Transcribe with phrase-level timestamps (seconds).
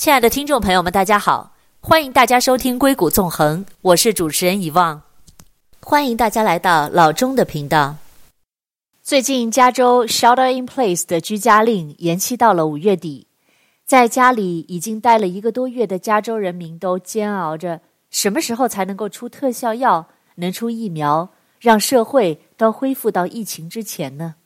[0.00, 5.02] 亲爱的听众朋友们，大家好，欢迎大家收听《硅谷纵横》，我是主持人遗忘，
[5.82, 7.96] 欢迎大家来到老钟的频道。
[9.02, 13.26] 最近，加州 Shelter-in-Place 的居家令延期到了五月底，
[13.84, 21.28] 在家里已经待了一个多月的加州人民都煎熬着，什么时候才能够出特效药，能出疫苗，
[21.60, 24.36] 让社会都恢复到疫情之前呢？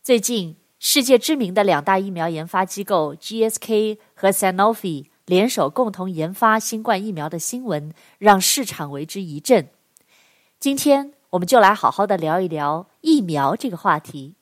[0.00, 9.68] 最近，世界知名的两大疫苗研发机构 GSK 和 Sanofi 联手共同研发新冠疫苗的新闻，让市场为之一振。
[10.58, 14.36] 今天，我们就来好好的聊一聊疫苗这个话题。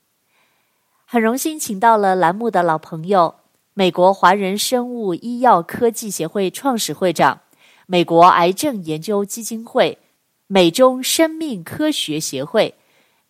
[1.05, 3.35] 很荣幸请到了栏目的老朋友，
[3.75, 7.41] 美国华人生物医药科技协会创始会长，
[7.87, 9.99] 美国癌症研究基金会、
[10.47, 12.77] 美中生命科学协会、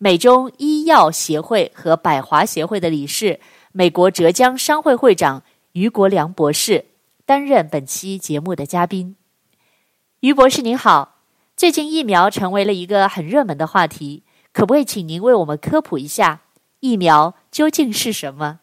[0.01, 3.41] 美中医药协会和百华协会的理事，
[3.73, 6.85] 美国浙江商会会长于国良博士，
[7.25, 9.17] 担任本期节目的嘉宾。
[10.21, 11.17] 于博士您好。
[11.57, 16.39] 最近疫苗成为了一个很热门的话题，可不可以请您为我们科普一下
[16.79, 18.61] 疫苗究竟是什么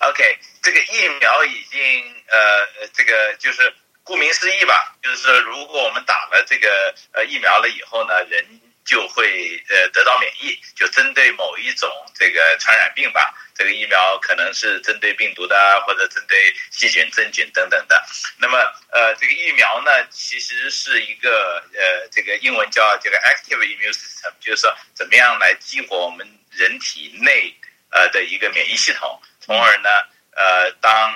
[0.00, 1.80] ？OK，这个疫苗已经
[2.26, 3.72] 呃，这个就是
[4.02, 6.68] 顾名思义吧，就是说如果我们打了这个
[7.12, 8.44] 呃疫苗了以后呢，人
[8.84, 13.34] 就会呃得到免疫，就针对某一种这个传染病吧。
[13.56, 18.04] 这个疫苗可能是针对病毒的，或者针对细菌、真菌等等的。
[18.36, 18.58] 那么，
[18.90, 27.54] 呃，这个疫苗呢，其实是一个呃，这个英文叫这个 active immune system，就是说怎么样来激活我们人体内
[27.90, 29.88] 呃的一个免疫系统，从而呢，
[30.32, 31.14] 呃，当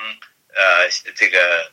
[0.54, 1.68] 呃这个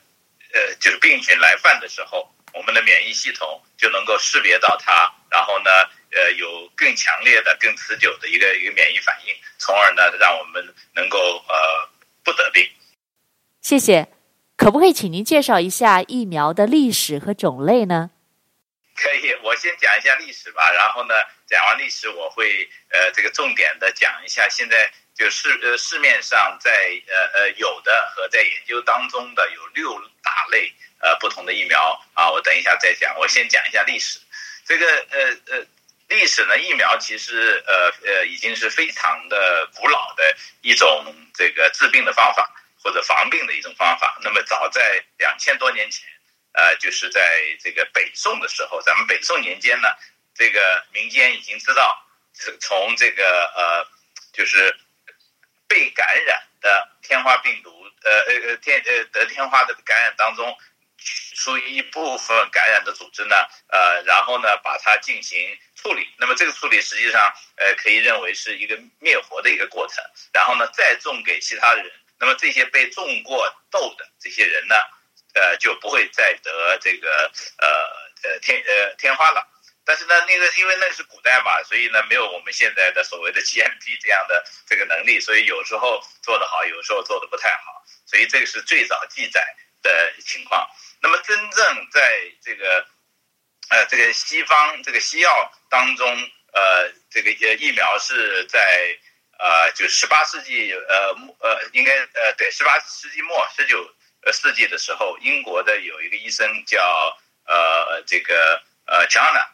[0.51, 5.69] 呃就是病菌来犯的时候，我们的免疫系统就能够识别到它，然后呢。
[6.17, 10.63] 呃，有更强烈的、更持久的一个一个免疫反应，从而呢，让我们
[10.93, 11.89] 能够呃
[12.23, 12.65] 不得病。
[13.59, 14.07] 谢谢，
[14.55, 18.11] 可不可以请您介绍一下疫苗的历史和种类呢？
[18.95, 20.71] 可以，我先讲一下历史吧。
[20.71, 21.15] 然后呢，
[21.47, 26.71] 讲完历史，我会呃这个重点的讲一下现在就市呃市面上在
[27.09, 32.29] 呃呃有的和在研究当中的有六大类呃不同的疫苗啊。
[32.29, 34.19] 我等一下再讲，我先讲一下历史。
[34.65, 35.65] 这个呃呃。
[36.07, 42.47] 历史呢，疫苗其实呃呃已经是非常的古老的一种这个治病的方法
[42.79, 44.15] 或者防病的一种方法。
[44.21, 46.07] 那么早在两千多年前，
[46.53, 49.87] 呃，就是在这个北宋的时候，咱们北宋年间呢，
[50.35, 51.99] 这个民间已经知道，
[52.61, 53.87] 从这个呃
[54.31, 54.77] 就是
[55.67, 57.71] 被感染的天花病毒，
[58.03, 60.55] 呃呃呃天呃得天花的感染当中。
[61.35, 63.35] 出一部分感染的组织呢，
[63.67, 66.07] 呃，然后呢，把它进行处理。
[66.17, 70.03] 那么这个处理实际上，呃，可以认为是一个灭活的一个过程。
[70.33, 71.85] 然后呢，再种给其他人。
[72.17, 74.75] 那么这些被种过痘的这些人呢，
[75.33, 77.67] 呃，就不会再得这个呃
[78.23, 79.45] 呃天呃天花了。
[79.83, 87.83] 但是呢，那个因为那是古代嘛，所以呢，没有我们现在的所谓的 GMP 这样的这个能力，所以有时候做得好，有时候做得不太好。
[88.07, 90.67] 所以这个是最早记载的情况。
[91.01, 92.85] 那么，真正在这个，
[93.69, 96.07] 呃，这个西方这个西药当中，
[96.51, 98.59] 呃，这个一些疫苗是在
[99.37, 103.87] 呃，就十八世纪，呃，呃，应该呃，对，十八世纪末，十九
[104.23, 109.47] 呃世纪的时候，英国的有一个医生叫呃，这个呃，Jenner，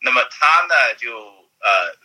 [0.00, 1.96] 那么他呢就呃，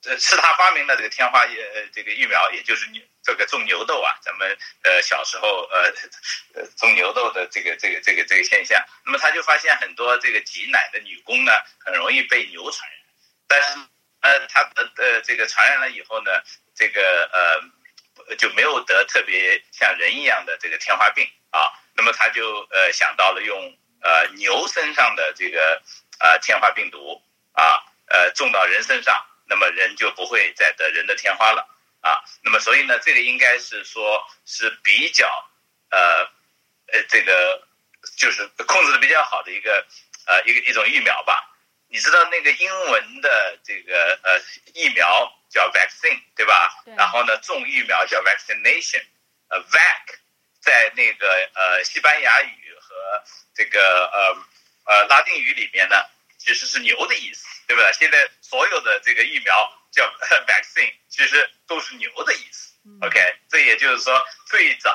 [0.00, 3.04] 这是他发明了这个天花呃这个疫苗，也就是你。
[3.22, 5.92] 这个种牛痘啊，咱们呃小时候呃
[6.54, 12.98] 呃种牛痘的这个这个这个这个现象，那么他就发现很多这个挤奶的女工呢，很容易被牛传染，
[13.46, 13.78] 但是
[14.20, 16.30] 呃他的呃这个传染了以后呢，
[16.74, 23.56] 这个呃就没有得特别像人一样的这个天花病啊，那么他就呃想到了用
[24.02, 25.80] 呃牛身上的这个
[26.18, 27.22] 呃天花病毒
[27.52, 31.68] 啊呃种到人身上，那么人就不会再得人的天花了。
[32.02, 35.24] 啊，那么所以呢，这个应该是说是比较，
[35.88, 36.28] 呃，
[36.92, 37.62] 呃，这个
[38.16, 39.86] 就是控制的比较好的一个，
[40.26, 41.48] 呃，一个一种疫苗吧。
[41.88, 44.40] 你知道那个英文的这个呃
[44.74, 46.82] 疫苗叫 vaccine 对吧？
[46.84, 46.92] 对。
[46.96, 49.04] 然后呢，种疫苗叫 vaccination，
[49.48, 50.18] 呃，vac
[50.60, 53.22] 在那个呃西班牙语和
[53.54, 54.36] 这个呃
[54.86, 56.02] 呃拉丁语里面呢，
[56.36, 57.92] 其实是牛的意思，对不对？
[57.92, 59.78] 现在所有的这个疫苗。
[59.92, 60.02] 叫
[60.48, 62.72] vaccine，其实都是牛的意思。
[63.02, 64.90] OK，这也就是说，最早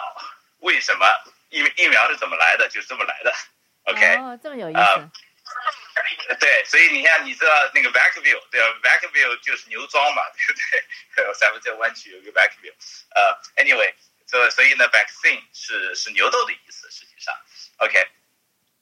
[0.59, 1.07] 为什么
[1.49, 3.33] 疫疫苗是怎么来的，就是这么来的。
[3.83, 4.79] OK，哦，这么有意思。
[4.79, 5.09] Uh,
[6.39, 10.59] 对，所以你看，你知道那个 Vacaville，对吧？Vacaville 就是牛庄嘛， 对不
[11.15, 11.33] 对？
[11.39, 12.73] 咱们在湾区有个 Vacaville。
[13.15, 13.93] 呃，uh，Anyway，
[14.25, 17.33] 所所以呢，vaccine 是是牛痘的意思，实际上
[17.77, 18.09] ，OK，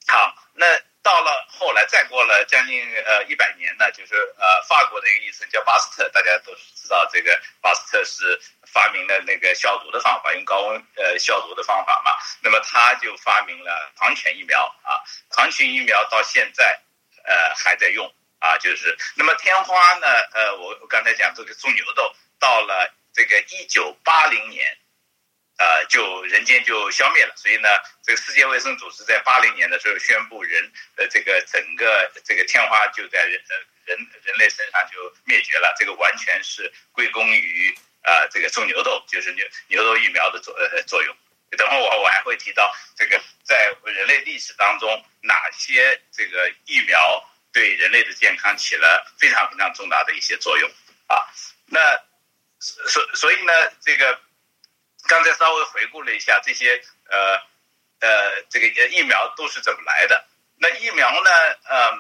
[0.08, 0.66] 好，那。
[1.06, 2.84] 到了后来，再过了将近
[3.16, 12.12] 呃一百年呢，就是呃法国的一个医生叫巴斯特，大家都知道这个巴斯特是发明了那个消毒的方法，用高温呃消毒的方法嘛。
[12.42, 16.78] 那么他就发明了狂犬疫苗啊，狂犬疫苗到现在
[17.24, 24.78] 呃还在用啊，就是那么天花呢，呃我我刚才讲这个种牛痘，到了这个一九八零年。
[25.58, 27.70] 呃，就人间就消灭了，所以呢，
[28.04, 33.56] 这个世界卫生组织在八零年的时候宣布人呃这个整个这个天花就在人呃
[33.86, 41.16] 人人类身上就灭绝了，这个完全是归功于啊、呃、这个种牛痘，就是牛牛痘疫苗的作呃作用。
[41.52, 47.24] 等会我我还会提到这个在人类历史当中哪些这个疫苗
[47.54, 50.70] 对人类的健康起了非常非常重大的一些作用
[51.08, 51.16] 啊。
[51.68, 51.80] 那
[52.60, 54.20] 所所以呢这个。
[55.08, 57.38] 刚才稍微回顾了一下这些呃
[58.00, 60.26] 呃这个疫苗都是怎么来的？
[60.58, 61.30] 那疫苗呢？
[61.70, 61.98] 嗯、呃，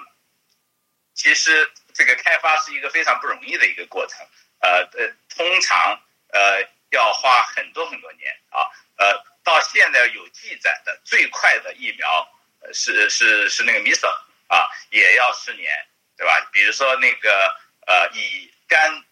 [1.13, 4.25] 其实这个开发是一个非常不容易的一个过程。
[4.59, 8.65] 呃呃，通常呃要花很多很多年啊。
[8.97, 12.27] 呃，到现在有记载的最快的疫苗
[12.73, 14.07] 是是是那个 measles
[14.47, 15.69] 啊，也要十年，
[16.17, 16.49] 对吧？
[16.51, 17.55] 比如说那个
[17.85, 19.03] 呃乙肝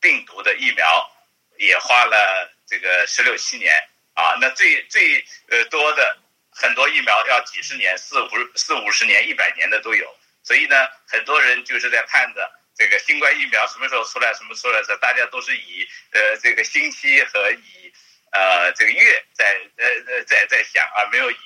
[0.00, 1.10] 病毒的疫苗
[1.58, 2.50] 也花了。
[2.70, 3.74] 这个十六七年
[4.14, 6.16] 啊，那最最呃多的
[6.52, 10.06] 很多疫苗要几十年、四五四五十年、一百年的都有，
[10.44, 10.76] 所以呢，
[11.08, 17.92] 很多人就是在盼着这个新冠疫苗什么时候出来，什么时候出来的，大家都是以呃这个星期和以
[18.30, 21.36] 呃这个月在呃呃在在想，而没有以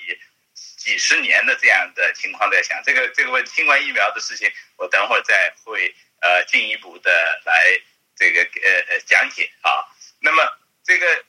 [0.76, 2.82] 几十年的这样的情况在想。
[2.84, 7.10] 这个这个问新冠疫苗的事情，我等会儿再会呃进一步的
[7.46, 7.80] 来
[8.14, 9.88] 这个呃讲解啊。
[10.20, 10.42] 那么。
[10.84, 11.24] 这个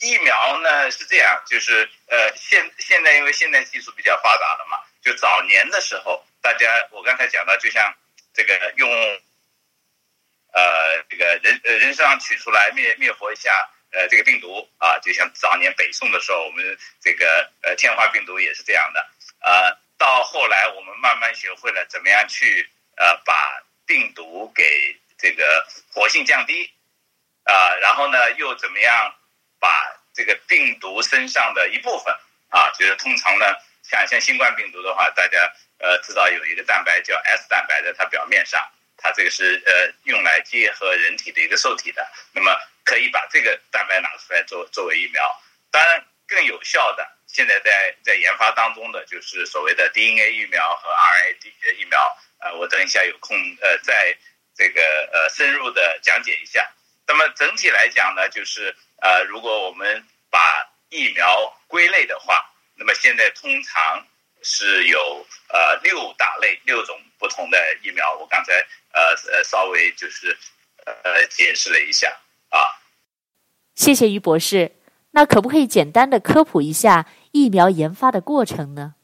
[0.00, 7.94] 疫苗呢是这样，就是呃，现现在因为现在技术比较发达了嘛，就早年的时候，大家我刚才讲到，就像
[8.34, 8.90] 这个用
[10.52, 13.50] 呃这个人呃人身上取出来灭灭活一下
[13.92, 19.00] 呃这个病毒啊，就像早年北宋的时候，我们这个呃天花病毒也是这样的
[19.40, 19.78] 啊、呃。
[19.98, 22.68] 到后来我们慢慢学会了怎么样去
[22.98, 26.70] 呃把病毒给这个活性降低。
[27.46, 29.14] 啊，然后呢，又怎么样
[29.58, 29.70] 把
[30.12, 32.12] 这个病毒身上的一部分
[32.50, 33.46] 啊，就是通常呢，
[33.82, 38.60] 像像新冠病毒的话，大家呃知道有一个蛋白叫 S 蛋白在它表面上，
[38.96, 42.52] 它这个是呃用来结合人体的一个受体的，那么
[42.84, 45.22] 可以把这个蛋白拿出来做作为疫苗。
[45.70, 52.16] 当然，更有效的，现在在在研发当中的就是所谓的 DNA 疫苗和 RNA 疫苗。
[52.40, 54.16] 呃，我等一下有空呃，在
[54.56, 54.82] 这个
[55.12, 56.68] 呃深入的讲解一下。
[57.06, 60.40] 那么整体来讲呢，就是呃，如果我们把
[60.88, 64.06] 疫苗归类的话，那么现在通常
[64.42, 68.16] 是有呃六大类，六种不同的疫苗。
[68.18, 68.52] 我刚才
[68.92, 70.36] 呃呃稍微就是
[70.84, 72.08] 呃解释了一下
[72.50, 72.58] 啊。
[73.74, 74.72] 谢谢于博士。
[75.12, 78.94] 那可不可以简单的科普一下疫苗研发的过程呢？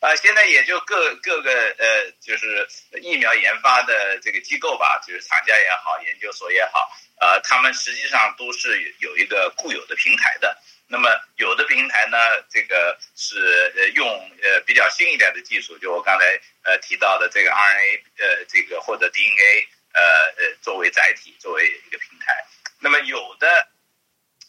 [0.00, 2.66] 啊，现在也就各各个呃，就是
[3.02, 6.90] 疫苗研发的这个机构吧，就是厂家也好，研究所也好，
[7.20, 10.56] 呃，他们实际上都是有一个固有的平台的。
[10.88, 12.16] 那么有的平台呢，
[12.50, 14.08] 这个是呃用
[14.42, 16.24] 呃比较新一点的技术，就我刚才
[16.62, 20.02] 呃提到的这个 RNA 呃这个或者 DNA 呃
[20.38, 22.46] 呃作为载体，作为一个平台。
[22.78, 23.68] 那么有的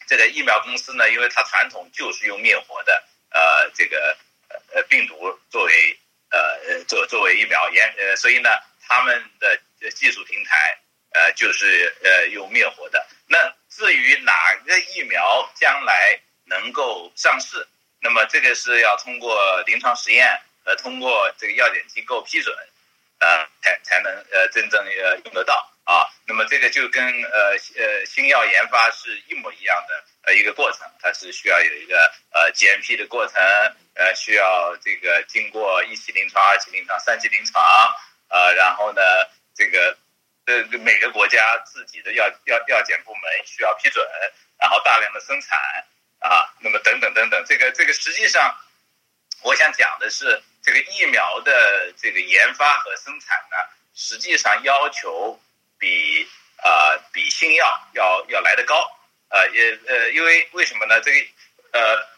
[0.07, 4.17] 这个疫苗公司呢，因为它传统就是用灭活的呃这个。
[4.73, 5.15] 呃，病毒
[5.49, 5.97] 作为
[6.29, 8.49] 呃作作为疫苗研呃，所以呢，
[8.87, 9.59] 他们的
[9.91, 10.77] 技术平台
[11.13, 13.05] 呃就是呃用灭活的。
[13.27, 13.37] 那
[13.69, 14.33] 至于哪
[14.65, 17.67] 个疫苗将来能够上市，
[18.01, 20.27] 那么这个是要通过临床实验
[20.63, 22.55] 和通过这个药检机构批准，
[23.19, 26.07] 呃才才能呃真正呃用得到啊。
[26.27, 33.35] 那么这个就跟呃呃新药研发是一模一样的呃一个过程，它是需要有一个呃 GMP 的过程。
[33.93, 37.61] 呃，需要这个经过一期临床、二期临床、三期临床，
[38.29, 39.01] 呃，然后呢，
[39.53, 39.97] 这个
[40.45, 44.07] 呃每个国家自己的药药药检部门需要批准，
[44.57, 45.59] 然后大量的生产
[46.19, 48.55] 啊，那么等等等等，这个这个实际上，
[49.43, 53.57] 我想讲的是，这个疫苗的这个研发和生产呢，
[53.93, 55.37] 实际上要求
[55.77, 56.25] 比
[56.63, 58.89] 啊、比新药要要来得高，
[59.27, 61.01] 呃也呃因为为什么呢？
[61.01, 61.27] 这个
[61.73, 62.10] 呃。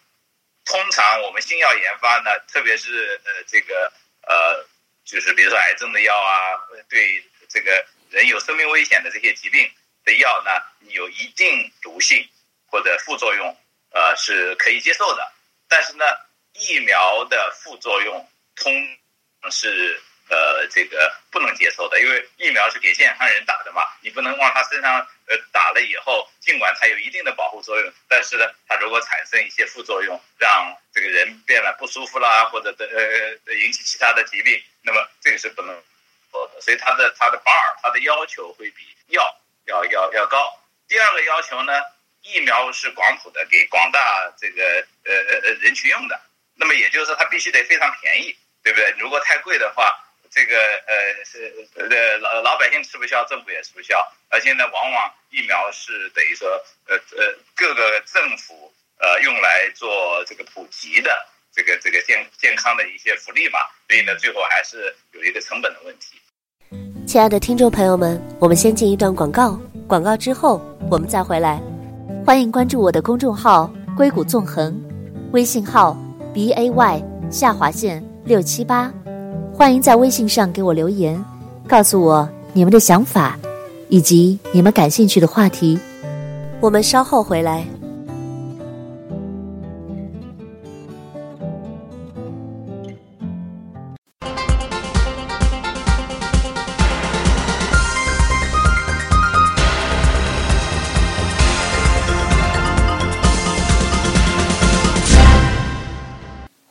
[0.65, 3.91] 通常我们新药研发呢，特别是呃这个
[4.21, 4.65] 呃，
[5.03, 6.57] 就是比如说癌症的药啊，
[6.89, 9.69] 对这个人有生命危险的这些疾病
[10.05, 10.51] 的药呢，
[10.89, 12.27] 有一定毒性，
[12.67, 13.57] 或者副作用，
[13.91, 15.31] 呃，是可以接受的。
[15.67, 16.05] 但是呢，
[16.53, 18.73] 疫苗的副作用通
[19.51, 35.83] 是呃这个不能接受的，因为疫苗是给健康人打的嘛，你不能往他身上呃打了以后，尽管它有一定的保护作用，但是呢，它如果产生一些副作用，让这个人变得不舒服啦，或者的呃引起其他的疾病，那么这个是不能
[36.31, 36.61] 做的。
[36.61, 40.59] 所以它的它的 bar 它的要求会比药要要要高。
[40.87, 41.81] 第二个要求呢，
[42.21, 46.19] 疫苗是广谱的，给广大这个呃呃人群用的。
[46.55, 48.93] 那么也就是说，它必须得非常便宜，对不对？
[48.99, 49.91] 如果太贵的话，
[50.33, 53.95] 这个呃是呃老老百姓吃不消，政府也吃不消。
[54.29, 56.49] 而且呢，往往疫苗是等于说
[56.87, 61.11] 呃呃各个政府呃用来做这个普及的
[61.53, 63.59] 这个这个健健康的一些福利嘛。
[63.87, 66.17] 所以呢，最后还是有一个成本的问题。
[67.05, 70.59] 亲爱的听众朋友们，我们先进一段广告，广告之后
[70.89, 71.61] 我们再回来。
[72.25, 74.73] 欢迎关注我的公众号“硅谷纵横”，
[75.31, 75.95] 微信号
[76.33, 78.91] b a y 下划线六七八。
[79.55, 81.23] 欢迎在微信上给我留言，
[81.67, 83.37] 告诉我你们的想法，
[83.87, 85.79] 以及你们感兴趣的话题。
[86.59, 87.63] 我们稍后回来。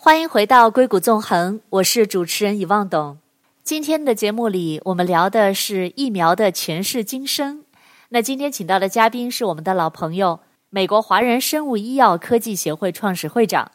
[0.05, 3.19] 欢迎回到硅谷纵横，我是主持人以望董。
[3.63, 7.65] 今天的节目里，我们聊的是疫苗的前世今生。
[8.09, 10.41] 那今天请到的嘉宾是我们的老朋友，
[10.71, 13.71] 美国华人生物医药科技协会创始会长，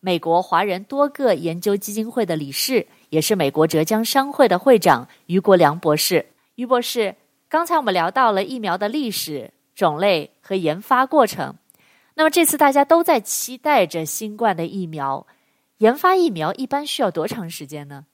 [0.00, 6.26] 美国华人多个研究基金会的理事，也是美国浙江商会的会长于国良博士。
[6.56, 7.14] 于博士，
[7.48, 11.54] 刚才我们聊到了疫苗的历史、种类和研发过程。
[12.16, 15.24] 那么这次大家都在期待着新冠的疫苗。
[15.78, 18.04] 研发疫苗一般需要多长时间呢？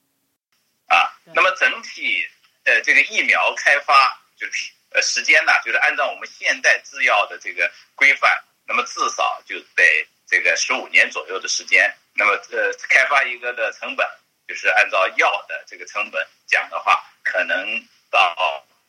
[0.87, 2.25] 啊，那么整体
[2.65, 8.31] 呃这个疫苗开发就是呃时间呢，就是按照我们现代制药的这个规范，
[8.67, 11.93] 那么至少就得这个十五年左右的时间。
[12.15, 14.07] 那么呃开发一个的成本，
[14.47, 18.21] 就是按照药的这个成本讲的话，可能到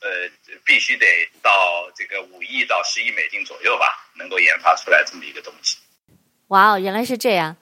[0.01, 0.29] 呃
[0.65, 5.77] 必须得到这个五亿到十亿美金左右吧，能够研发出来这么一个东西。
[6.50, 7.55] 哇哦，原来是这样。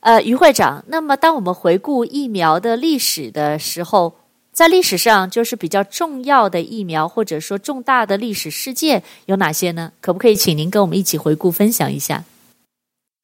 [0.00, 4.18] 呃，于会长，那么当我们回顾疫苗的历史的时候，
[4.50, 9.92] 在历史上就是比较重要的疫苗，或者说重大的历史事件有哪些呢？
[10.00, 12.24] 可不可以请您跟我们一起回顾分享一下？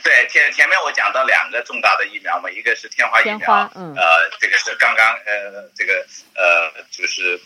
[0.05, 4.03] 对，前前面我讲到两个重大的疫苗嘛，一个是天花疫苗，嗯，呃，
[4.39, 5.95] 这个是刚刚呃，这个
[6.37, 7.41] 呃，就是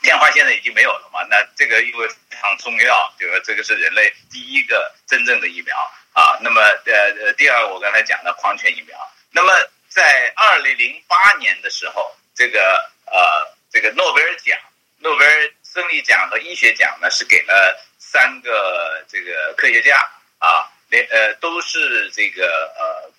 [0.00, 5.74] 天花现在已经没有了嘛，那这个因为非常重要，就是这个是人类第一个真正的疫苗。
[6.12, 8.98] 啊，那么呃呃，第二我刚才讲的狂犬疫苗，
[9.30, 9.52] 那么
[9.88, 12.60] 在二零零八年的时候，这个
[13.06, 14.58] 呃这个诺贝尔奖、
[14.98, 19.96] 诺贝尔生理奖和医学奖呢，是给了三个这个科学家
[20.38, 23.10] 啊，连呃都是这个呃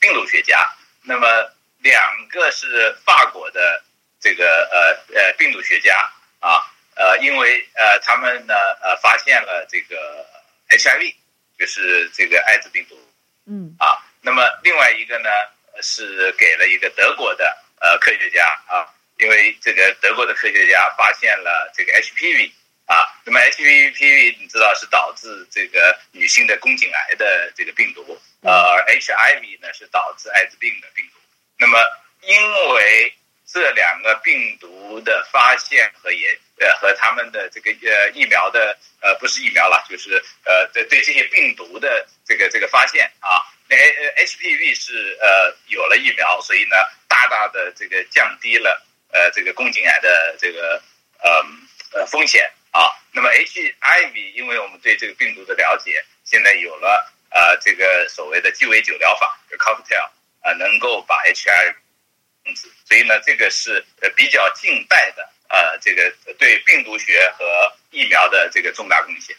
[0.00, 0.68] 病毒学家，
[1.04, 1.26] 那么
[1.78, 3.80] 两个是法国的
[4.20, 5.94] 这个呃呃病毒学家
[6.40, 6.66] 啊，
[6.96, 10.26] 呃因为呃他们呢呃发现了这个
[10.70, 11.14] HIV。
[11.60, 12.98] 就是这个艾滋病毒，
[13.44, 13.76] 嗯。
[13.78, 15.28] 啊，那么另外一个呢
[15.82, 18.88] 是给了一个德国的呃科学家啊，
[19.18, 22.50] 因为这个德国的科学家发现了这个 HPV
[22.86, 31.20] 啊，那么 HPV 你知道是导致这个女性的宫颈癌的这个病毒，呃，而 HIV 呢是导致艾滋病的病毒，
[31.58, 31.78] 那么
[32.22, 33.14] 因为
[33.52, 36.38] 这两个病毒的发现和研。
[36.60, 43.74] 呃，和他们的这个呃疫苗的呃不是疫苗了，就是呃对对这些病毒的这个这个发现啊，那
[44.22, 46.76] HPV 是呃有了疫苗，所以呢
[47.08, 50.82] 大大的这个降低了呃这个宫颈癌的这个
[51.22, 51.42] 呃
[51.94, 52.92] 呃风险啊。
[53.10, 60.10] 那么 HIV 因为我们对这个病毒的了解，现在有了呃这个所谓的鸡尾酒疗法，就 cocktail
[60.42, 61.74] 啊，能够把 HIV，
[62.86, 65.22] 所以呢这个是呃比较近代的。
[65.52, 66.02] 呃，这个
[66.38, 67.44] 对病毒学和
[67.90, 69.34] 疫苗的这个重大贡献。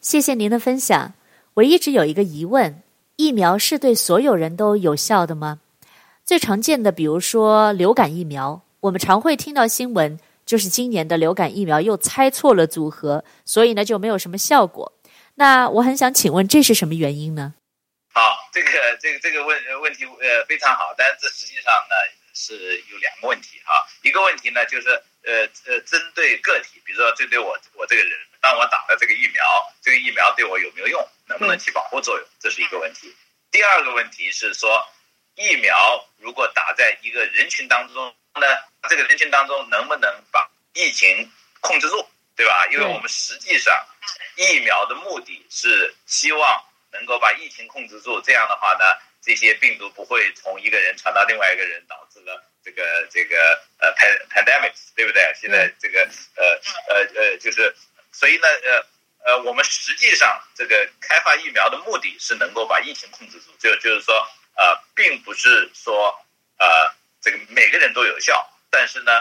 [0.00, 1.14] 谢谢您的分享。
[1.54, 2.80] 我一直有一个疑问：
[3.16, 5.58] 疫苗是对所有人都有效的吗？
[6.24, 10.16] 最常见的，比如说流感疫苗，我们常会听到新闻，
[10.46, 14.92] 就是今年的流感疫苗又猜错了组合，所以呢就没有什么效果。
[15.34, 17.54] 那我很想请问，这是什么原因呢？
[18.12, 21.94] 好，这个这个这个问问题呃非常好，但是这实际上呢。
[22.32, 24.88] 是有两个问题啊，一个问题呢就是
[25.24, 29.44] 呃呃，针对个体，比如说针对我我这个人，当我打了这个疫苗，
[29.82, 31.08] 这个疫苗对我有没有用？
[31.26, 33.14] 能不能起保护作用，这是一个问题。
[33.50, 34.88] 第二个问题是说，
[35.34, 38.46] 疫苗如果打在一个人群当中呢，
[38.88, 41.28] 这个人群当中能不能把疫情
[41.60, 42.66] 控制住，对吧？
[42.70, 43.84] 因为我们实际上
[44.36, 48.84] 疫苗的目的是希望能够把疫情控制住，这样的话呢，
[49.22, 55.32] 这些病毒不会从一个人传到另外一个人，导致了这个这个呃 pandemic，对不对？
[55.34, 57.74] 现在这个呃呃呃就是，
[58.12, 58.86] 所以呢呃。
[59.22, 64.14] 呃，我们实际上这个开发疫苗的目的是能够把疫情控制住，就就是说，
[64.56, 66.18] 呃，并不是说，
[66.56, 69.20] 呃，这个每个人都有效，但是呢，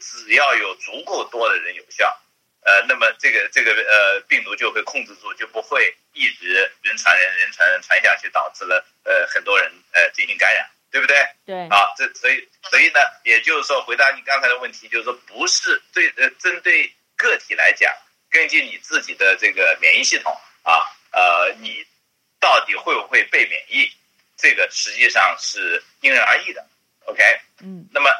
[0.00, 2.20] 只要有足够多的人有效，
[2.66, 11.16] 呃，那么这个这个呃病毒就会控制住，就不会一直人传人，人传人传下去，导致了呃很多人呃进行感染，对不对？
[11.46, 11.68] 对。
[11.68, 17.94] 啊，这所以所以呢，也就是说，回答你刚才的问题，就是说，不是对呃针对个体来讲。
[18.28, 21.86] 根据你自己的这个免疫系统啊，呃，你
[22.40, 23.88] 到底会不会被免疫？
[24.36, 26.66] 这个实际上是因人而异的。
[27.06, 27.22] OK，
[27.62, 28.10] 嗯，那么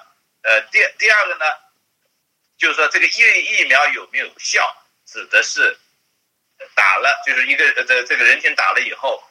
[0.42, 1.44] 呃，第第二个呢，
[2.58, 5.78] 就是说这个疫疫苗有没有效，指的是
[6.74, 9.22] 打了，就是一个呃这这个人群打了以后，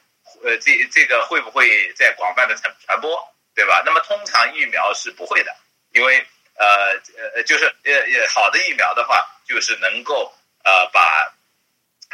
[0.44, 3.18] 呃，这这个会不会在广泛的传传播，
[3.54, 3.84] 对吧？
[3.86, 5.56] 那么通常疫苗是不会的，
[5.92, 6.66] 因为呃
[7.36, 10.34] 呃就是呃呃好的疫苗的话，就是能够。
[10.66, 11.32] 呃，把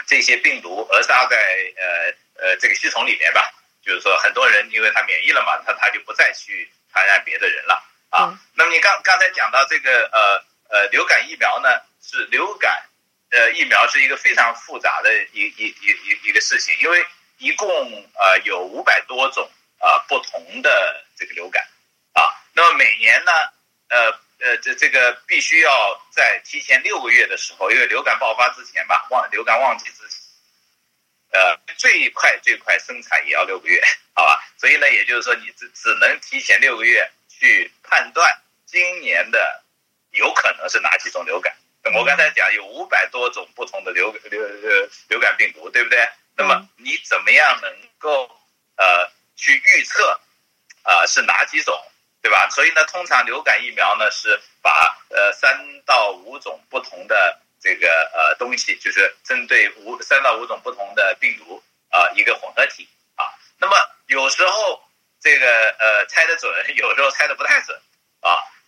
[0.06, 1.38] 这些病毒扼杀在
[1.78, 3.50] 呃呃这个系统里面吧，
[3.82, 8.28] 就是说很多人因为他免疫了嘛，他他就不再去传染别的人了啊。
[8.28, 11.70] 嗯、那么你刚刚才讲到这个呃呃流感疫苗呢，
[12.02, 12.84] 是流感
[13.30, 17.06] 呃疫苗是一个非常复杂的一一一一一个事情，因为
[17.38, 17.70] 一共
[18.16, 19.48] 呃有五百多种
[19.78, 21.64] 啊、不同的这个流感
[22.14, 23.32] 啊，那么每年呢
[23.90, 24.20] 呃。
[24.44, 30.20] 呃，这这个必须要在提前六个月的时候，因为流感爆发之前吧，旺流感旺季之前，
[31.30, 33.80] 呃，最快最快生产也要六个月，
[34.16, 34.44] 好吧？
[34.58, 39.64] 所以呢，也就是说，你只只能提前六个月去判断今年的
[40.12, 41.56] 有可能是哪几种流感。
[41.84, 46.08] 那我刚才讲有五百多种不同的流流流流感病毒，对不对？
[46.38, 48.30] 那么你怎么样能够
[48.78, 50.20] 呃去预测
[50.84, 51.76] 啊、呃、是哪几种？
[52.22, 52.48] 对吧？
[52.52, 63.26] 所以呢，通常流感疫苗呢是把呃三到五种不同的这个呃东西，就是针对五三到五种不同的病毒啊、呃、一个混合体啊。
[63.58, 64.84] 那么有时候
[65.20, 67.82] 这个呃猜得准，有时候猜得不太准啊。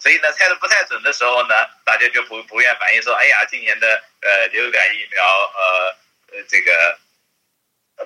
[0.03, 5.95] 所以呢，猜的不太准的时候呢，大家就不不愿反映说，哎呀，今年的呃流感疫苗呃
[6.33, 6.99] 呃这个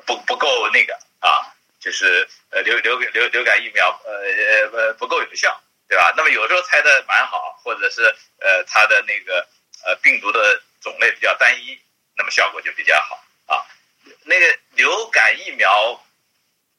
[0.05, 1.57] 不不够那个啊。
[1.79, 4.11] 就是呃流流流流感疫苗呃
[4.73, 6.11] 呃不够有效，对吧？
[6.17, 8.03] 那么有时候猜的蛮好，或者是
[8.41, 9.47] 呃它的那个
[9.85, 11.79] 呃病毒的种类比较单一，
[12.17, 13.63] 那么效果就比较好啊。
[14.25, 16.03] 那个流感疫苗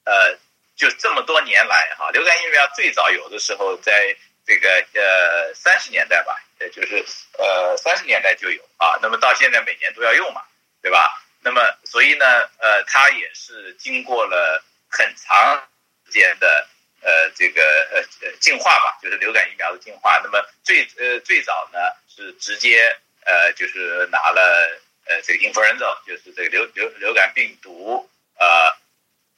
[0.03, 0.37] 呃
[0.75, 4.15] 就这么多年来哈，流感疫苗最早有的时候在
[4.49, 4.67] 这个
[4.99, 7.05] 呃三十年代吧，呃就是
[7.37, 8.97] 呃三十年代就有啊。
[9.01, 10.41] 那么到现在每年都要用嘛，
[10.81, 11.21] 对吧？
[11.41, 12.25] 那么所以呢
[12.57, 14.65] 呃它也是经过了。
[14.91, 15.69] 很长
[16.03, 16.67] 时间的
[17.03, 20.19] 呃这个呃呃进化吧，就是流感疫苗的进化。
[20.23, 28.09] 那么最呃最早呢是直接呃就是拿了呃这个 influenza 就是这个流流流感病毒
[28.39, 28.75] 呃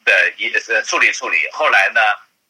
[0.06, 1.38] 的一呃处理处理。
[1.52, 2.00] 后来呢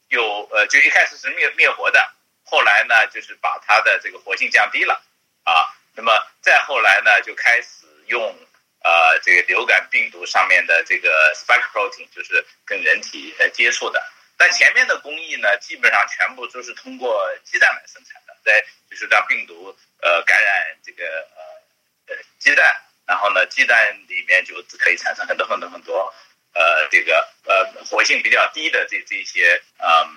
[0.10, 2.08] 又呃就一开始是灭灭活的，
[2.52, 5.02] 后来呢就是把它的这个活性降低了
[5.44, 5.72] 啊。
[5.96, 6.12] 那么
[6.42, 8.36] 再后来呢就开始用。
[8.84, 14.04] 呃，这个流感病毒上面的这个 spike protein 就是跟人体呃接触的，
[14.38, 18.60] 但前面的工艺呢，基本上全部都是通过鸡蛋来生产的，在
[18.90, 22.66] 就是让病毒呃感染这个呃呃鸡蛋，
[23.06, 26.12] 然后呢，鸡蛋里面就可以产生很多很多很多
[26.56, 30.10] 呃这个呃活性比较低的这这些嗯、呃、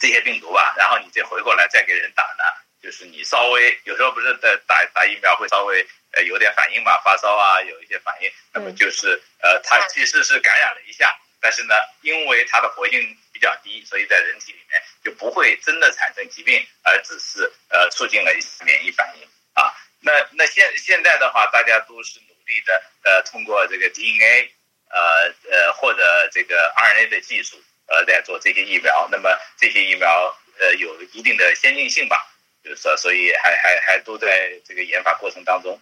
[0.00, 2.44] 这些病毒吧，然后你再回过来再给人打呢，
[2.82, 5.86] 就是你稍微有时候不是在打打疫苗会稍微。
[6.12, 19.68] 呃，有点反应嘛，发烧啊，有一些反应，那么就是呃，它其实是感染了一下，但是呢，因为它的活性比较低，所以在人体里面就不会真的产生疾病，而只是呃促进了一些免疫反应啊。
[20.00, 24.50] 那那现现在的话，大家都是努力的呃，通过这个 DNA
[24.88, 32.16] 呃呃或者这个 RNA 的技术呃在做这些疫苗，那么这些疫苗呃有一定的先进性吧，
[32.62, 35.80] 就是说，所以还还还都在这个研发过程当中。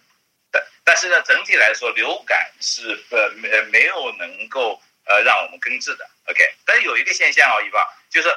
[0.51, 6.09] 但但是呢，整体来说，流感是呃没没有能够呃让我们根治的。
[6.25, 8.29] OK，但是有一个现象啊，一棒就是，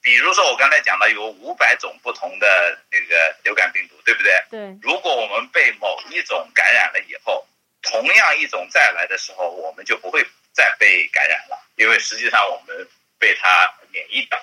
[0.00, 4.32] 比如说我刚才讲的有五百种不同的这个流感病毒，对不对？
[4.50, 4.78] 对。
[4.82, 7.46] 如果我们被某一种感染了以后，
[7.82, 14.38] 同样一种再来的时候，我们就不会再被感染了，因为实际上我们被它免疫掉。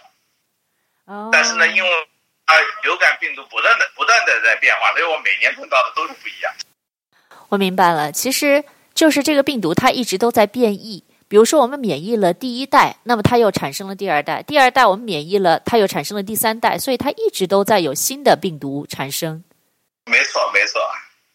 [1.06, 1.30] 哦。
[1.32, 1.90] 但是呢，因为
[2.46, 6.54] 啊，流感病毒不断的、不断的在变化，所以我每年碰到的都是不一样。
[7.50, 11.04] 我明白了，其实就是这个病毒它一直都在变异。
[11.28, 19.44] 比如说，我们免疫了第一代，那么它又产生了第二代，第二代我们免疫了，它又产生了第三代，所以它一直都在有新的病毒产生。
[20.06, 20.80] 没错，没错。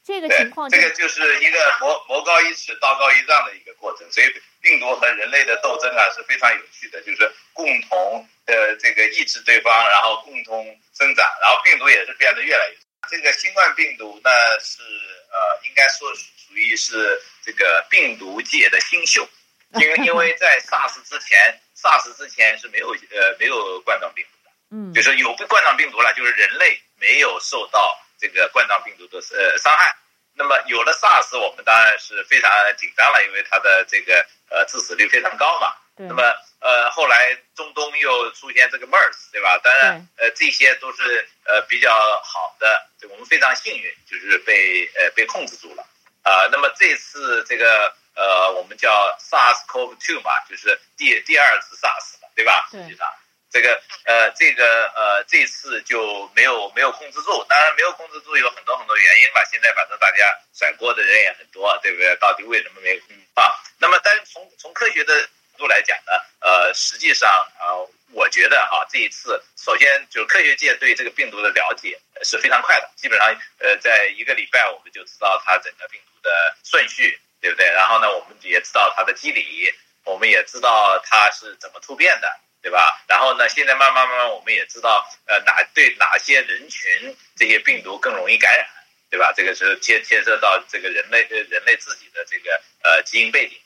[0.05, 4.07] 这个情况，这个就是一个魔魔高一尺，道高一丈的一个过程。
[4.13, 4.27] 所以，
[4.61, 10.65] 病毒和人类的斗争啊是非常有趣的，就是共同呃这个抑制对方，然后共同
[10.97, 12.77] 生长，然后病毒也是变得越来越。
[13.09, 19.27] 这个新冠病毒呢是呃，应该说属于是这个病毒界的新秀。
[19.75, 29.97] 因为 因为在 SARS 之前，SARS 之前是没有呃没有冠状病毒的，嗯，就是有冠状病毒了，就是人类没有受到这个冠状病毒的呃伤害。
[30.41, 35.77] 那么有了 SARS，我们当然是非常紧张了，因为它的这个呃致死率非常高嘛。
[35.97, 36.23] 那么
[36.61, 39.59] 呃后来中东又出现这个 MERS，对吧？
[39.63, 41.93] 当然呃这些都是呃比较
[42.25, 45.83] 好的，我们非常幸运，就是被呃被控制住了
[46.23, 46.49] 啊、呃。
[46.51, 47.95] 那么这次这个。
[48.13, 52.69] 呃，我们叫 SARS-CoV-2 嘛，就是第第二次 SARS 了，对吧？
[52.71, 53.09] 实际上，
[53.51, 57.45] 这个呃，这个呃，这次就没有没有控制住。
[57.49, 59.43] 当然，没有控制住有很多很多原因吧。
[59.51, 62.15] 现在反正大家甩锅的人也很多，对不对？
[62.17, 63.53] 到底为什么没有控制啊？
[63.79, 76.31] 那么，但是从从科学的角度来讲呢，呃，实际上啊、呃，我觉得啊，这一次首先就是科学界对这个病毒的了解是非常快的，基本上呃，在一个礼拜我们就知道它整个病毒的
[76.65, 77.21] 顺序。
[77.43, 77.65] 对不对？
[77.73, 79.73] 然后呢，我们也知道它的机理，
[80.05, 82.29] 我们也知道它是怎么突变的，
[82.63, 83.03] 对吧？
[83.09, 88.67] 然后呢，现在慢慢慢慢，我们也知道，呃，哪对哪些人群这些病毒更容易感染，
[89.09, 89.33] 对吧？
[89.35, 93.59] 这个是牵牵涉到这个人类人类自己的这个呃基因背景，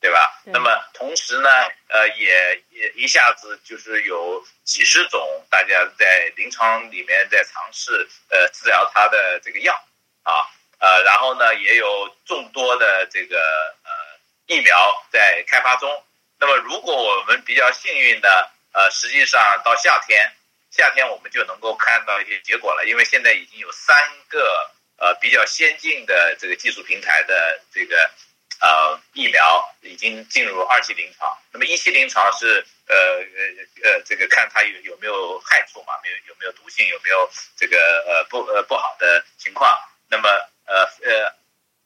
[0.00, 0.40] 对吧？
[0.44, 1.50] 那么同时呢，
[1.88, 9.74] 呃，也也一下子就是有几十种大家在临床里面在尝试呃治疗它的这个药
[10.22, 10.48] 啊。
[10.78, 13.36] 呃，然后呢，也有众多的这个
[13.84, 13.90] 呃
[14.46, 16.04] 疫苗在开发中。
[16.40, 20.32] 那么，如果我们比较幸运的，呃，实际上到夏天，
[20.70, 23.94] 夏天我们就能够看到一些结果了，因为现在已经有三
[24.28, 28.10] 个呃比较先进的这个技术平台的这个
[28.60, 31.36] 呃疫苗已经进入二期临床。
[31.52, 37.76] 那么一期临床是呃呃呃这个看它有有没有害处嘛，没有有没有毒性，有没有这个
[38.08, 39.78] 呃不呃不好的情况。
[40.08, 40.28] 那么
[40.64, 41.34] 呃呃，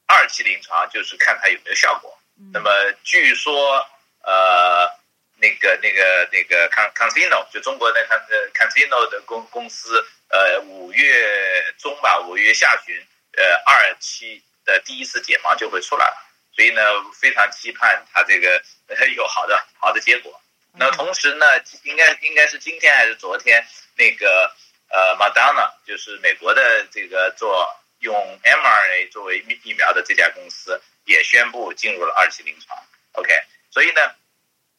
[0.07, 2.17] 二期临床就是看它有没有效果。
[2.39, 2.71] 嗯、那么
[3.05, 3.87] 据说
[4.25, 4.89] 呃
[5.37, 12.97] 那个那个那个康康斯诺就中国的康呃康斯诺的公公司呃五月中吧五月下旬
[13.37, 16.17] 呃二期的第一次解盲就会出来了，
[16.55, 16.83] 所以呢
[17.21, 18.63] 非常期盼它这个
[19.17, 20.41] 有好的好的结果。
[20.77, 21.47] 那同时呢
[21.85, 23.65] 应该应该是今天还是昨天
[23.97, 24.53] 那个
[24.89, 27.69] 呃 Moderna 就是美国的这个做。
[28.01, 32.79] 用 mRNA 作为疫苗的这家公司也宣布进入了二期临床。
[33.13, 33.33] OK，
[33.75, 34.01] 所以呢，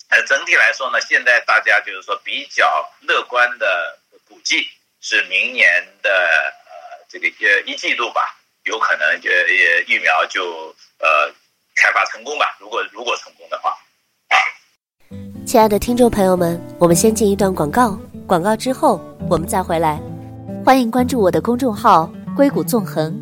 [0.08, 4.66] 呃，整体来说呢，现在大家就是说比较乐观的估计
[5.02, 8.22] 是明年的呃这个呃一季度吧，
[8.64, 11.30] 有可能就也疫苗就呃
[11.76, 12.56] 开发成功吧。
[12.58, 13.72] 如果如果成功的话，
[14.30, 14.38] 啊，
[15.46, 20.02] 亲爱的听众朋友们，我们先进一段广告，广告之后我们再回来。
[20.66, 22.10] 欢迎关注我的公众号。
[22.36, 23.18] 硅谷纵横，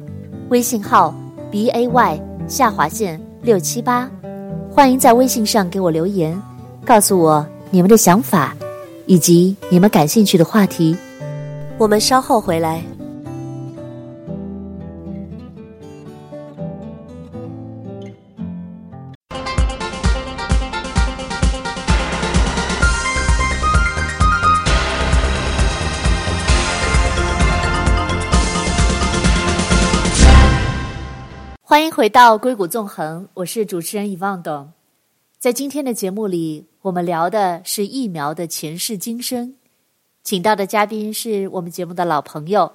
[0.50, 1.14] 微信号
[1.52, 4.10] b a y 下划线六七八，
[4.76, 6.42] 欢迎在微信上给我留言，
[6.84, 8.56] 告诉我你们的想法，
[9.06, 10.98] 以及你们感兴趣的话题。
[11.78, 12.84] 我们稍后回来。
[31.74, 34.72] 欢迎回到硅谷纵横，我是主持人遗忘董。
[35.40, 39.56] 在今天的节目里，我们聊的是疫苗的前世今生，
[40.24, 42.74] 请到的嘉宾是我们节目的老朋友，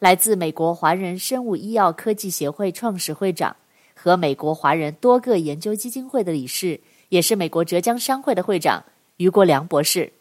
[0.00, 3.54] 来自美国华人生物医药科技协会创始会长
[3.94, 8.82] 和美国华人多个研究基金会的理事，也是美国浙江商会的会长
[9.18, 10.12] 于国良博士。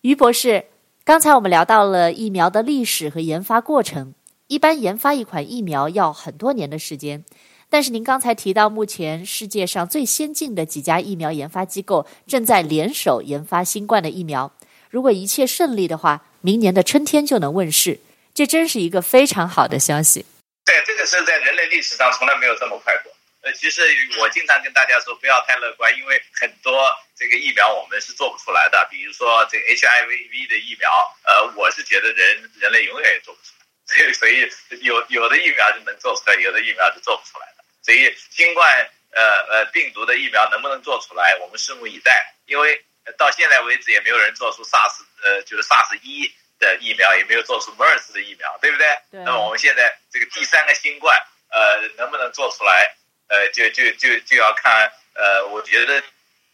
[0.00, 0.64] 于博士，
[1.04, 4.14] 刚才我们聊到了疫苗的历史和研发过程。
[4.46, 7.24] 一般研发一款疫苗要很多年的时间，
[7.70, 14.52] 但是您刚才提到，目前世界上最先进的几家疫苗研发机构正在联手研发新冠的疫苗。
[14.90, 17.98] 如果一切顺利的话，明年的春天就能问世，
[18.34, 20.26] 这真是一个非常好的消息。
[20.66, 23.10] 对，这个是在人类历史上从来没有这么快过。
[23.40, 23.80] 呃，其实
[24.20, 26.84] 我经常跟大家说，不要太乐观，因为很多
[27.16, 28.86] 这个疫苗我们是做不出来的。
[28.90, 30.90] 比如说这 HIV 的疫苗，
[31.24, 33.63] 呃，我是觉得人人类永远也做不出来。
[33.86, 34.50] 所以，所以
[34.82, 37.64] 有有的疫苗是能做出来，有的疫苗是做不出来的。
[37.82, 42.34] 所以，新冠呃呃病毒的疫苗能不能做出来，我们拭目以待。
[42.46, 42.84] 因为
[43.18, 48.86] 到现在为止也没有人做出 SARS 呃，就是 SARS 一的疫苗，也没有做出 MERS 的疫苗，对不对？
[49.10, 49.20] 对。
[49.24, 51.18] 那么我们现在这个第三个新冠，
[51.50, 52.96] 呃，能不能做出来？
[53.28, 56.02] 呃，就就就就要看，呃，我觉得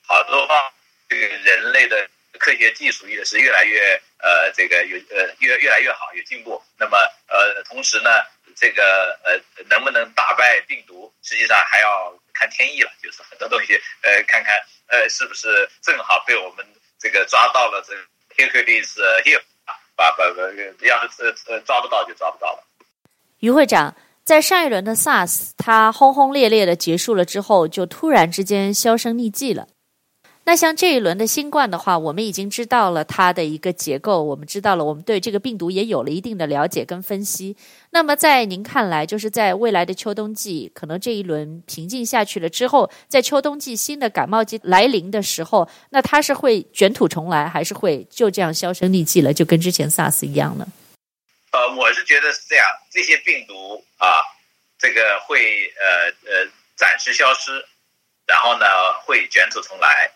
[0.07, 0.73] 好多方
[1.09, 6.61] 这个人类的科学技术也是越来越呃，这个有呃越越来越好，有进步。
[6.79, 8.11] 那么呃，同时呢，
[8.57, 9.38] 这个呃
[9.69, 14.55] 能不能打败病毒，实际上还要看天意了，就是很多东西呃，看看
[14.88, 16.66] 呃是不是正好被我们
[16.99, 18.03] 这个抓到了这个
[18.37, 20.43] Hercules h e r 啊，把把把
[20.87, 22.64] 要是呃抓不到就抓不到了。
[23.40, 23.95] 于会长。
[24.23, 29.66] 在上一轮的 SARS，它轰轰烈烈的结束了之后，就突然之间销声匿迹了。
[30.42, 37.57] 那像这一轮的新冠的话，我们已经知道了它的一个结构，我们知道了，我们对这个病毒也有了一定的了解跟分析。
[37.90, 50.66] 那么在您看来，就是在未来的秋冬季，可能这一轮平静下去了之后，在秋冬季新的感冒季来临的时候，那它是会卷土重来，还是会就这样销声匿迹了，就跟之前 SARS 一样呢？
[51.53, 54.18] 呃，我是觉得是这样，这些病毒啊，
[54.79, 55.38] 这个会
[55.79, 57.53] 呃呃暂时消失，
[58.26, 58.66] 然后呢
[59.05, 60.11] 会卷土重来。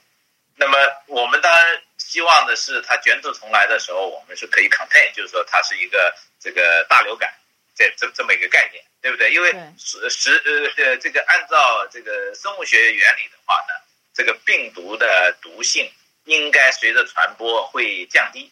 [0.56, 7.34] 那么我们当然希望的是，它卷土重来的时候，我们是可以 contain，就是说它是一个这个大流感，
[7.74, 9.32] 这这这么一个概念，对不对？
[9.32, 13.74] 因为实实呃呃这个按照这个生物学原理的话呢，
[14.14, 15.90] 这个病毒的毒性
[16.24, 18.50] 应该随着传播会降低。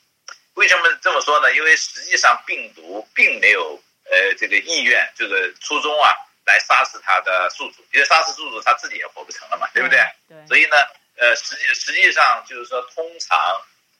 [0.54, 1.54] 为什么这么说呢？
[1.54, 6.12] 因为实际上病毒并没有呃这个意愿，这个初衷啊，
[6.44, 9.98] 来杀死它的宿主，因为杀死宿主，它自己也活不成了嘛，对不对？
[10.28, 10.46] 对。
[10.46, 10.76] 所以呢，
[11.22, 13.38] 呃，实际实际上就是说，通常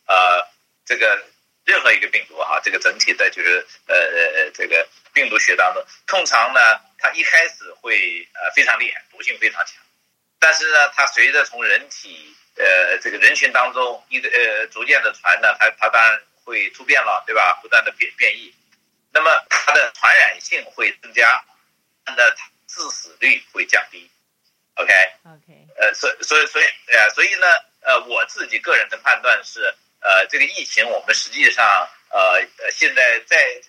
[0.09, 0.45] 呃
[0.85, 1.23] 这个
[1.65, 9.77] 任何一个病毒哈，这个整体的就是呃这个病毒学当中，通常呢，它一开始会呃非常厉害，毒性非常强，
[10.41, 16.21] 但是呢，它随着从人体呃这个人群当中一个呃逐渐的传呢，它它当然。
[16.45, 17.61] 会突变了，对吧？
[17.63, 18.53] 不断的变变异，
[19.13, 21.41] 那么它的传染性会增加，
[22.05, 24.11] 它的致死率会降低。
[24.75, 27.47] OK，OK，呃，所以所以所以，呃，所以呢，
[27.83, 31.65] 呃，我自己个人的判断是，呃，这个疫情我们实际上，
[32.11, 33.61] 呃，呃，现在再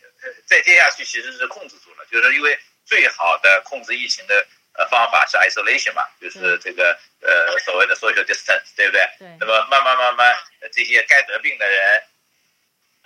[0.46, 4.46] 再接下去其实是控制住了，就是因为最好的控制疫情的
[4.78, 9.02] 呃方法是 isolation 嘛，就是这个呃所谓的 social distance，对不对？
[9.20, 9.38] 对。
[9.40, 10.36] 那么慢慢慢慢，
[10.72, 12.04] 这些该得病的人。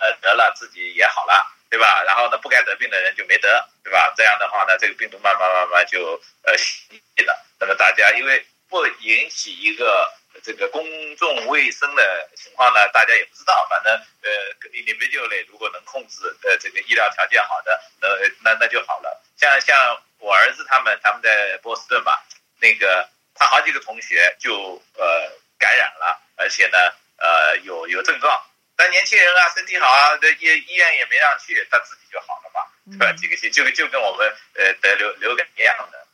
[0.00, 2.04] 呃，得了自己也好了，对吧？
[2.06, 4.14] 然后呢，不该得病的人就没得，对吧？
[4.16, 7.34] 这样的话呢，这个病毒慢慢慢慢就呃息了。
[7.60, 10.10] 那么大家因为不引起一个
[10.42, 10.84] 这个公
[11.16, 13.66] 众卫生的情况呢，大家也不知道。
[13.68, 13.92] 反正
[14.22, 14.30] 呃
[14.70, 19.24] ，individually 如果能控制呃这个医疗条件好的，呃，那那就好了。
[19.36, 22.12] 像像我儿子他们他们在波士顿嘛，
[22.60, 26.78] 那个他好几个同学就呃感染了，而且呢
[27.16, 28.42] 呃有有症状。
[28.76, 32.62] 但年轻人啊，身体好啊，这医医院也没让去，他自己就好了嘛，
[32.96, 33.12] 对吧？
[33.16, 36.06] 几个星就就跟我们呃得流流感一样的，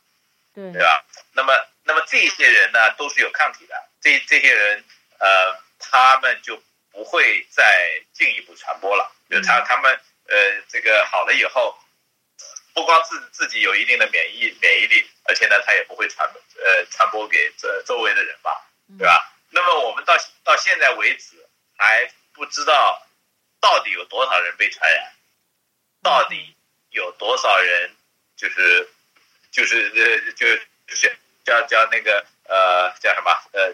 [0.55, 1.05] 对对吧？
[1.35, 4.83] 那么那么这些人呢，都是有抗体的，这这些人
[5.19, 9.11] 呃，他们就不会再进一步传播了。
[9.29, 9.93] 就他他们
[10.27, 10.35] 呃
[10.67, 11.77] 这个好了以后，
[12.73, 18.65] 不光自自己有一定的免疫免疫力，而且呢，他也不会传呃传播给这周围的人吧，
[18.97, 19.31] 对吧？
[19.51, 22.09] 那么我们到到现在为止还。
[22.37, 23.01] 不知道
[23.61, 25.13] 到底有多少人被传染，
[26.03, 26.53] 到底
[26.89, 27.95] 有多少人
[28.35, 28.89] 就是
[29.53, 30.45] 就是呃就
[30.85, 33.73] 就是叫叫那个呃叫什么呃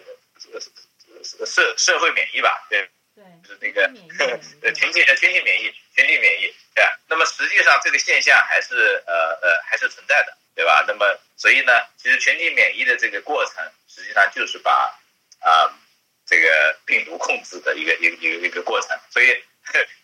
[1.46, 3.90] 社社会免疫吧，对对，就是那个
[4.62, 6.96] 呃群体呃群体免疫群体免疫对吧？
[7.08, 10.84] 那么实际上这个现象还是呃呃还是存在的，对吧？
[10.86, 14.96] 那么所以呢，其实群体免疫的这个过程实际上就是把
[15.40, 15.64] 啊。
[15.64, 15.82] 呃
[16.24, 19.26] 这个病毒控制的一个一个一个一个过程，所以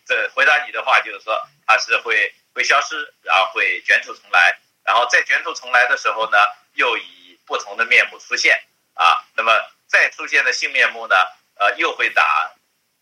[0.05, 6.37] 这回答你的话就是说，它是会会消失，然后会卷土重来，然后再卷土重来的时候呢，
[6.73, 7.01] 又以
[7.49, 9.51] 不同的面目出现啊，那么
[9.87, 11.15] 再出现的新面目呢，
[11.55, 12.49] 呃，又会打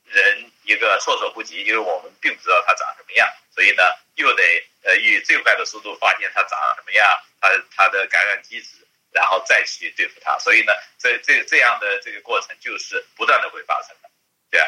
[0.05, 3.83] 人一个措手不及，因为我们并不知道它长什么样，所以呢，
[4.15, 4.43] 又得
[4.81, 7.07] 呃以最快的速度发现它长什么样，
[7.39, 8.69] 它它的感染机制。
[9.09, 14.09] 然后再去对付它，所以呢，这这这样的这个过程就是不断的会发生的，
[14.51, 14.67] 对啊。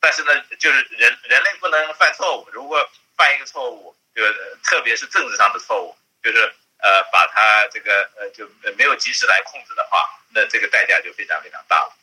[0.00, 4.22] 但是呢，就是人人类不能犯错误，如果犯一个错误，就
[4.64, 11.94] 特别是政治上的错误，就是呃呃把它这个呃就没有及时来控制的话，那这个代价就非常非常大了。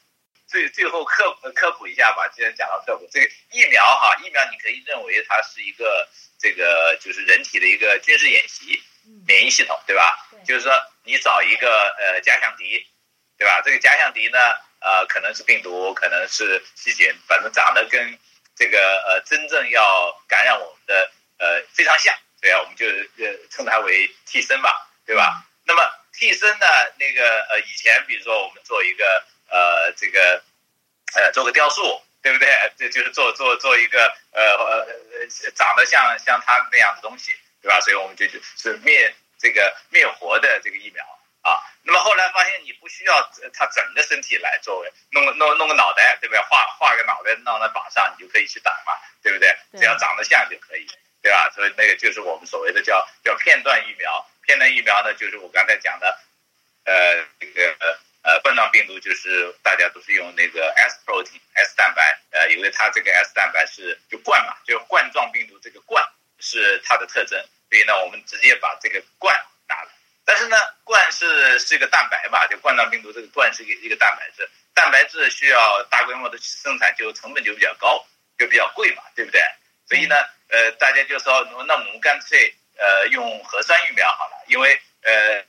[0.48, 6.08] 最最后科科普一下吧，既然讲到科普，这个疫苗哈，疫苗你可以认为它是一个
[6.40, 8.82] 这个就是人体的一个军事演习，
[9.26, 10.16] 免疫系统对吧？
[10.46, 10.72] 就是说
[11.04, 12.86] 你找一个呃假想敌，
[13.38, 13.62] 对吧？
[13.66, 14.38] 这个假想敌呢，
[14.80, 18.18] 呃可能是病毒，可能是细菌，反正长得跟
[18.56, 25.42] 这个呃真正要感染我们的呃非常像，对啊，我们就呃称它为替身吧，对吧？
[25.66, 25.82] 那么
[26.14, 26.66] 替身呢，
[27.00, 29.26] 那个呃以前比如说我们做一个。
[29.48, 30.42] 呃，这个，
[31.14, 32.50] 呃，做个雕塑，对不对？
[32.80, 37.32] 这就是做做做一个呃呃长得像像它那样的东西，
[37.62, 37.80] 对吧？
[37.80, 41.06] 所以我们就就是灭这个灭活的这个疫苗
[41.44, 41.62] 啊。
[41.84, 43.22] 那么后来发现你不需要
[43.54, 46.42] 他整个身体来作为，弄个弄弄个脑袋，对不对？
[46.50, 49.56] 画画个脑袋弄在靶上，你就可以去打嘛，对不对？
[49.78, 50.88] 只要长得像就可以，
[51.26, 51.50] 对吧？
[51.56, 54.30] 所以那个就是我们所谓的叫叫片段疫苗。
[54.46, 56.20] 片段疫苗呢，就是我刚才讲的，
[56.86, 58.00] 呃，这个。
[58.26, 66.04] 呃，冠状病毒就是大家都是用那个 S protein S 蛋白，呃，因为它这个 S 蛋白是就冠嘛，就冠状病毒这个冠
[66.40, 69.92] 是它的特征，所以呢，我们直接把这个冠拿了。
[70.26, 78.04] 但是呢，冠是是一个蛋白嘛，就冠状病毒这个冠是一个一个蛋白质，蛋白质需要大规模的去生产，就成本就比较高，
[78.40, 79.40] 就比较贵嘛，对不对？
[79.88, 80.16] 所以呢，
[80.50, 85.44] 呃，大家就说，那我们干脆呃用核酸疫苗好了，因为呃。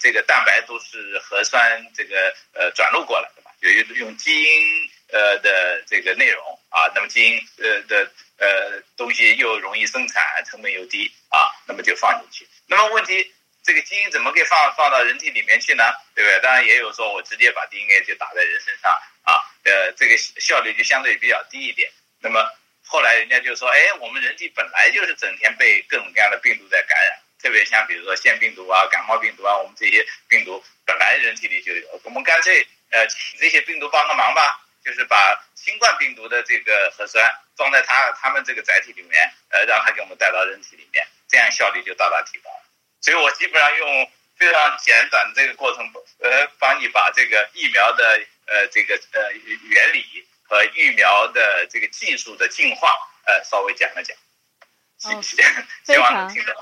[0.00, 12.48] 这个蛋白都是核酸这个呃转录过来的嘛，就用基因呃的这个内容啊，那么基因呃的呃东西又容易生产，成本又低啊，那么就放进去。
[12.66, 15.84] 那么问题，这个基因怎么给放放到人体里面去呢？
[16.16, 16.40] 对不对？
[16.40, 18.90] 当然也有说我直接把 DNA 就打在人身上
[19.22, 21.88] 啊，呃，这个效率就相对比较低一点。
[22.18, 22.44] 那么
[22.86, 27.18] 后来人家就说，哎，我们人体本来就是整天被各种各样的病毒在感染。
[27.42, 37.22] 特别像比如说腺病毒啊、感冒病毒啊，我们这些病毒本来人体里就有，我们干脆呃请这些病毒帮个忙吧，就是把新冠病毒的这个核酸
[37.56, 42.50] 装在它它们这个载体里面，呃，让它给我们带到人体里面，这样效率就大大提高。
[43.02, 45.84] 所以我基本上用非常简短的这个过程，
[46.20, 52.88] 呃，帮你把这个疫苗的呃这个呃原理和疫苗的这个技术的进化，
[53.26, 54.16] 呃，稍微讲了讲，
[54.98, 55.42] 谢谢，
[55.84, 56.54] 希望能听懂。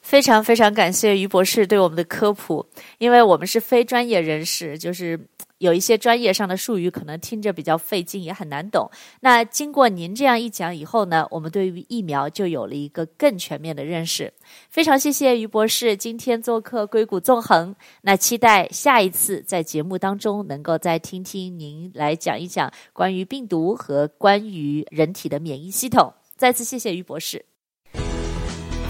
[0.00, 5.18] 非常非常感谢于博士对我们的科普，因为我们是非专业人士，就是
[5.58, 8.90] 有一些专业上的术语可能听着比较费劲，也很难懂。
[9.20, 14.32] 那经过您这样一讲以后呢，我们对于疫苗就有了一个更全面的认识。
[14.70, 26.12] 非常谢谢于博士今天做客硅谷纵横，那期待下一次在节目当中能够再听听您来讲一讲关于病毒和关于人体的免疫系统。
[26.36, 27.44] 再次谢谢于博士。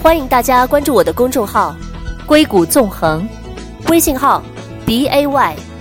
[0.02, 1.74] 欢迎大家关注我的公众号
[2.28, 3.26] “硅谷纵横”，
[3.88, 4.42] 微信号
[4.86, 5.56] b a y